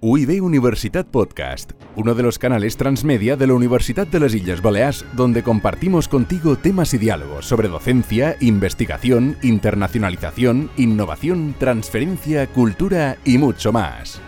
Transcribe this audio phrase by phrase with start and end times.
[0.00, 5.04] UIB Universitat Podcast, uno de los canales transmedia de la Universidad de las Islas Baleares,
[5.14, 13.72] donde compartimos contigo temas y diálogos sobre docencia, investigación, internacionalización, innovación, transferencia, cultura y mucho
[13.72, 14.20] más.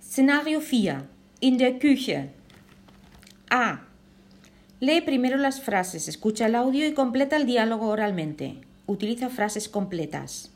[0.00, 1.06] Escenario 4.
[1.42, 2.30] In der Küche.
[3.50, 3.82] A.
[4.80, 8.56] Lee primero las frases, escucha el audio y completa el diálogo oralmente.
[8.86, 10.50] Utiliza frases completas.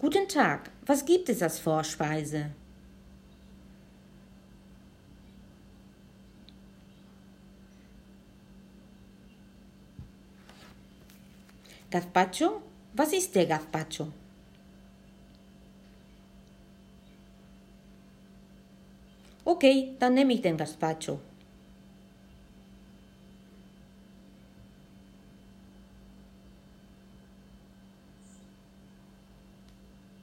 [0.00, 2.52] Guten Tag, was gibt es als Vorspeise?
[11.90, 12.62] Gazpacho?
[12.92, 14.12] Was ist der Gazpacho?
[19.44, 21.18] Okay, dann nehme ich den Gazpacho.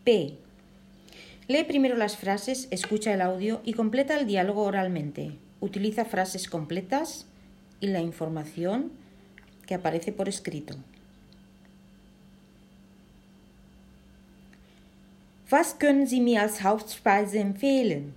[0.05, 0.37] P.
[1.47, 5.31] Lee primero las frases, escucha el audio y completa el diálogo oralmente.
[5.61, 7.25] Utiliza frases completas
[7.79, 8.91] y la información
[9.65, 10.75] que aparece por escrito.
[15.51, 18.13] Was können Sie mir als Hauptspeise empfehlen?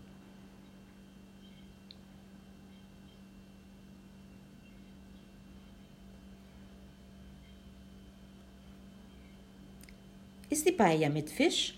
[10.50, 11.77] Ist die Paella mit Fisch?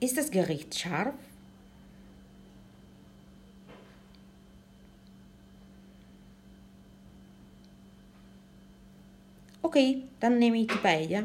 [0.00, 1.14] Ist das Gericht scharf?
[9.60, 11.24] Okay, dann nehme ich die Paella.